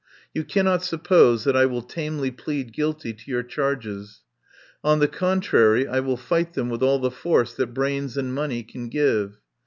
[0.33, 4.21] You cannot suppose that I will tame ly plead guilty to your charges.
[4.83, 8.33] On the con trary, I will fight them with all the force that brains and
[8.33, 9.37] money can give.